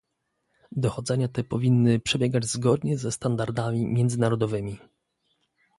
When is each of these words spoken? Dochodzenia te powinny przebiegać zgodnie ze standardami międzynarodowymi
Dochodzenia 0.71 1.27
te 1.27 1.43
powinny 1.43 1.99
przebiegać 1.99 2.45
zgodnie 2.45 2.97
ze 2.97 3.11
standardami 3.11 3.85
międzynarodowymi 3.87 4.79